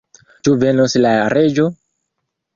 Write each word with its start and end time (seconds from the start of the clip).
Ĉu 0.47 0.55
venos 0.63 0.95
la 1.03 1.11
reĝo? 1.35 1.69